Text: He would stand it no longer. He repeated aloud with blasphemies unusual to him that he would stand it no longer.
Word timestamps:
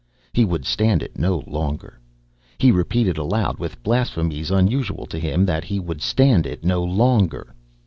He 0.33 0.45
would 0.45 0.65
stand 0.65 1.03
it 1.03 1.19
no 1.19 1.43
longer. 1.45 1.99
He 2.57 2.71
repeated 2.71 3.19
aloud 3.19 3.59
with 3.59 3.83
blasphemies 3.83 4.49
unusual 4.49 5.05
to 5.05 5.19
him 5.19 5.45
that 5.45 5.63
he 5.63 5.79
would 5.79 6.01
stand 6.01 6.47
it 6.47 6.63
no 6.63 6.83
longer. 6.83 7.53